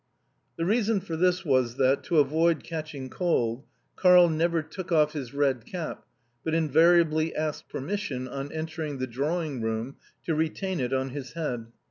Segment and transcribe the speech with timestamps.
[0.57, 3.65] The reason for this was that, to avoid catching cold,
[3.95, 6.07] Karl never took off his red cap,
[6.43, 11.67] but invariably asked permission, on entering the drawing room, to retain it on his head.